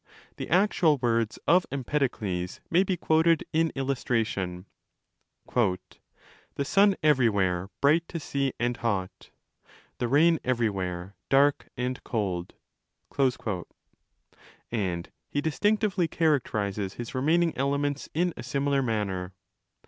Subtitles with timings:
[0.37, 4.65] The actual words of Empedokles may be quoted in illustration—
[5.53, 5.77] The
[6.65, 9.29] sun everywhere bright to see, and hot;
[9.99, 12.55] The rain everywhere dark and cold;?
[14.71, 19.35] and he distinctively characterizes his remaining elements in a similar manner.